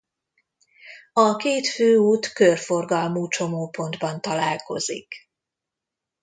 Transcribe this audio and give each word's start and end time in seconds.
A 1.13 1.35
két 1.35 1.67
főút 1.67 2.27
körforgalmú 2.33 3.27
csomópontban 3.27 4.21
találkozik. 4.21 5.13